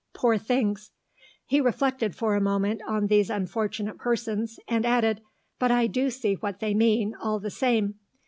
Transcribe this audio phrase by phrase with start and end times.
[0.15, 0.89] Poor things."
[1.45, 5.21] He reflected for a moment on these unfortunate persons, and added,
[5.59, 7.99] "But I do see what they mean, all the same.